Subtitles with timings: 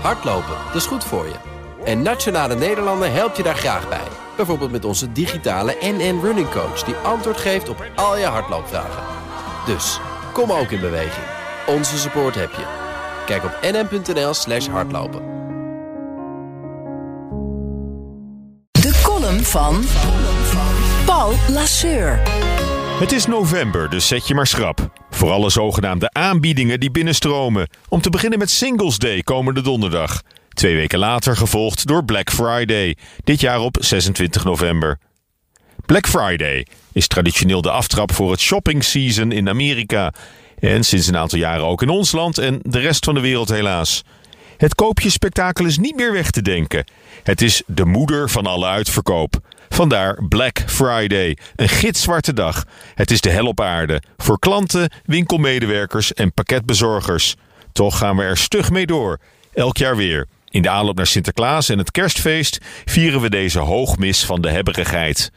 [0.00, 1.34] Hardlopen, dat is goed voor je.
[1.84, 4.08] En Nationale Nederlanden helpt je daar graag bij.
[4.36, 6.82] Bijvoorbeeld met onze digitale NN Running Coach...
[6.82, 9.02] die antwoord geeft op al je hardloopvragen.
[9.66, 10.00] Dus,
[10.32, 11.26] kom ook in beweging.
[11.66, 12.64] Onze support heb je.
[13.26, 15.22] Kijk op nn.nl slash hardlopen.
[18.70, 19.84] De column van
[21.06, 22.20] Paul Lasseur.
[22.98, 25.05] Het is november, dus zet je maar schrap.
[25.16, 27.68] Voor alle zogenaamde aanbiedingen die binnenstromen.
[27.88, 30.22] Om te beginnen met Singles Day komende donderdag.
[30.48, 34.98] Twee weken later gevolgd door Black Friday, dit jaar op 26 november.
[35.86, 40.12] Black Friday is traditioneel de aftrap voor het shopping season in Amerika.
[40.58, 43.48] En sinds een aantal jaren ook in ons land en de rest van de wereld
[43.48, 44.02] helaas.
[44.56, 46.84] Het koopjespektakel is niet meer weg te denken.
[47.22, 49.40] Het is de moeder van alle uitverkoop.
[49.76, 52.64] Vandaar Black Friday, een gitzwarte dag.
[52.94, 57.36] Het is de hel op aarde voor klanten, winkelmedewerkers en pakketbezorgers.
[57.72, 59.18] Toch gaan we er stug mee door,
[59.54, 60.26] elk jaar weer.
[60.50, 65.32] In de aanloop naar Sinterklaas en het kerstfeest vieren we deze hoogmis van de hebberigheid.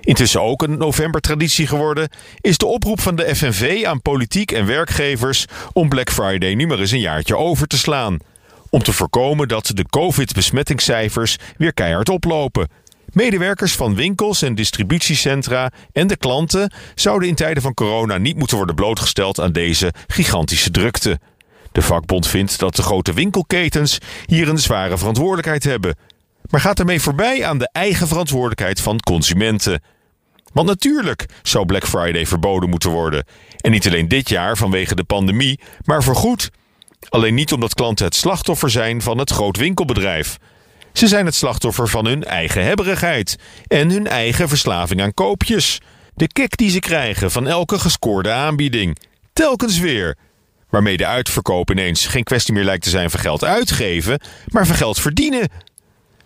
[0.00, 2.08] Intussen ook een novembertraditie geworden
[2.40, 6.78] is de oproep van de FNV aan politiek en werkgevers om Black Friday nu maar
[6.78, 8.18] eens een jaartje over te slaan.
[8.68, 12.68] Om te voorkomen dat de COVID-besmettingscijfers weer keihard oplopen.
[13.12, 18.56] Medewerkers van winkels en distributiecentra en de klanten zouden in tijden van corona niet moeten
[18.56, 21.18] worden blootgesteld aan deze gigantische drukte.
[21.72, 25.96] De vakbond vindt dat de grote winkelketens hier een zware verantwoordelijkheid hebben.
[26.50, 29.82] Maar gaat ermee voorbij aan de eigen verantwoordelijkheid van consumenten.
[30.52, 33.24] Want natuurlijk zou Black Friday verboden moeten worden.
[33.56, 36.50] En niet alleen dit jaar vanwege de pandemie, maar voorgoed.
[37.08, 40.38] Alleen niet omdat klanten het slachtoffer zijn van het groot winkelbedrijf.
[40.92, 45.80] Ze zijn het slachtoffer van hun eigen hebberigheid en hun eigen verslaving aan koopjes.
[46.14, 48.98] De kick die ze krijgen van elke gescoorde aanbieding.
[49.32, 50.16] Telkens weer.
[50.70, 54.76] Waarmee de uitverkoop ineens geen kwestie meer lijkt te zijn van geld uitgeven, maar van
[54.76, 55.48] geld verdienen.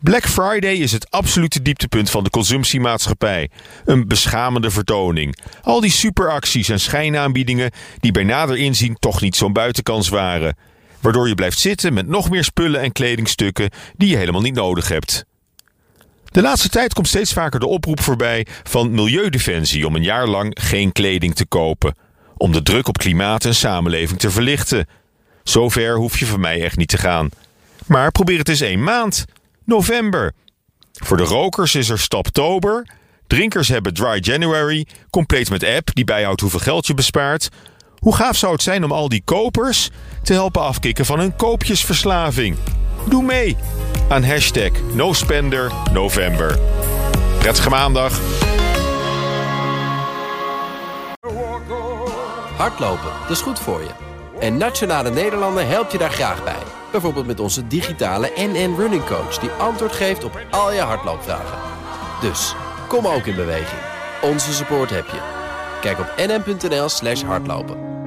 [0.00, 3.50] Black Friday is het absolute dieptepunt van de consumptiemaatschappij.
[3.84, 5.38] Een beschamende vertoning.
[5.62, 10.56] Al die superacties en schijnaanbiedingen die bij nader inzien toch niet zo'n buitenkans waren.
[11.00, 14.88] Waardoor je blijft zitten met nog meer spullen en kledingstukken die je helemaal niet nodig
[14.88, 15.24] hebt.
[16.24, 20.56] De laatste tijd komt steeds vaker de oproep voorbij van Milieudefensie om een jaar lang
[20.60, 21.94] geen kleding te kopen.
[22.36, 24.86] Om de druk op klimaat en samenleving te verlichten.
[25.42, 27.28] Zover hoef je van mij echt niet te gaan.
[27.86, 29.24] Maar probeer het eens één maand.
[29.64, 30.32] November.
[30.92, 32.86] Voor de rokers is er Staptober.
[33.26, 37.48] Drinkers hebben Dry January, compleet met app die bijhoudt hoeveel geld je bespaart.
[38.06, 39.90] Hoe gaaf zou het zijn om al die kopers
[40.22, 42.56] te helpen afkicken van hun koopjesverslaving?
[43.08, 43.56] Doe mee
[44.08, 46.58] aan hashtag NoSpenderNovember.
[47.38, 48.20] Prettige maandag.
[52.56, 53.90] Hardlopen, dat is goed voor je.
[54.40, 56.62] En Nationale Nederlanden helpt je daar graag bij.
[56.92, 59.38] Bijvoorbeeld met onze digitale NN Running Coach...
[59.38, 61.58] die antwoord geeft op al je hardloopvragen.
[62.20, 62.54] Dus,
[62.88, 63.80] kom ook in beweging.
[64.22, 65.35] Onze support heb je.
[65.86, 68.05] Kijk op nn.nl slash hardlopen.